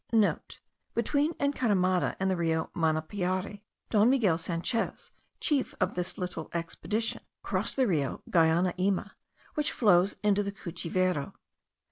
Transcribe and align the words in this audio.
(* 0.51 0.95
Between 0.95 1.35
Encaramada 1.39 2.15
and 2.19 2.31
the 2.31 2.35
Rio 2.35 2.71
Manapiare, 2.75 3.61
Don 3.91 4.09
Miguel 4.09 4.39
Sanchez, 4.39 5.11
chief 5.39 5.75
of 5.79 5.93
this 5.93 6.17
little 6.17 6.49
expedition, 6.55 7.21
crossed 7.43 7.75
the 7.75 7.85
Rio 7.85 8.23
Guainaima, 8.31 9.11
which 9.53 9.71
flows 9.71 10.15
into 10.23 10.41
the 10.41 10.51
Cuchivero. 10.51 11.35